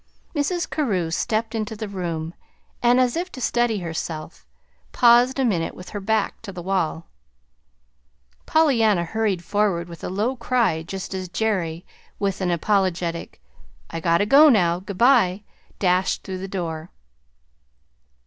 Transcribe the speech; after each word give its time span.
Mrs. 0.35 0.67
Carew 0.67 1.11
stepped 1.11 1.53
into 1.53 1.75
the 1.75 1.87
room 1.87 2.33
and, 2.81 2.99
as 2.99 3.15
if 3.15 3.31
to 3.33 3.39
steady 3.39 3.77
herself, 3.81 4.47
paused 4.91 5.37
a 5.37 5.45
minute 5.45 5.75
with 5.75 5.89
her 5.89 5.99
back 5.99 6.41
to 6.41 6.51
the 6.51 6.63
wall. 6.63 7.05
Pollyanna 8.47 9.03
hurried 9.05 9.43
forward 9.43 9.87
with 9.87 10.03
a 10.03 10.09
low 10.09 10.35
cry 10.35 10.81
just 10.81 11.13
as 11.13 11.29
Jerry, 11.29 11.85
with 12.17 12.41
an 12.41 12.49
apologetic 12.49 13.39
"I 13.91 13.99
gotta 13.99 14.25
go 14.25 14.49
now; 14.49 14.79
good 14.79 14.97
by!" 14.97 15.43
dashed 15.77 16.23
through 16.23 16.39
the 16.39 16.47
door. 16.47 16.89